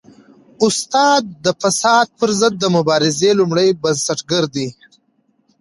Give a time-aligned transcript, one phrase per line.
[0.65, 4.67] استاد د فساد پر ضد د مبارزې لومړی بنسټګر دی.